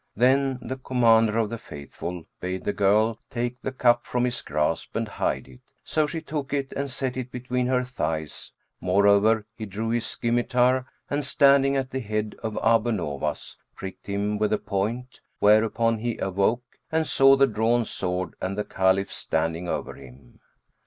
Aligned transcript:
Then 0.15 0.57
the 0.63 0.77
Commander 0.77 1.37
of 1.37 1.51
the 1.51 1.59
Faithful 1.59 2.25
bade 2.39 2.63
the 2.63 2.73
girl 2.73 3.19
take 3.29 3.61
the 3.61 3.71
cup 3.71 4.03
from 4.07 4.25
his 4.25 4.41
grasp 4.41 4.95
and 4.95 5.07
hide 5.07 5.47
it; 5.47 5.59
so 5.83 6.07
she 6.07 6.21
took 6.21 6.51
it 6.53 6.73
and 6.75 6.89
set 6.89 7.17
it 7.17 7.29
between 7.29 7.67
her 7.67 7.83
thighs, 7.83 8.51
moreover 8.79 9.45
he 9.55 9.67
drew 9.67 9.89
his 9.91 10.07
scymitar 10.07 10.87
and, 11.07 11.23
standing 11.23 11.75
at 11.75 11.91
the 11.91 11.99
head 11.99 12.35
of 12.41 12.57
Abu 12.63 12.91
Nowas, 12.93 13.57
pricked 13.75 14.07
him 14.07 14.39
with 14.39 14.49
the 14.49 14.57
point; 14.57 15.21
whereupon 15.37 15.99
he 15.99 16.17
awoke 16.17 16.63
and 16.91 17.05
saw 17.05 17.35
the 17.35 17.45
drawn 17.45 17.85
sword 17.85 18.33
and 18.41 18.57
the 18.57 18.63
Caliph 18.65 19.13
standing 19.13 19.69
over 19.69 19.93
him. 19.93 20.39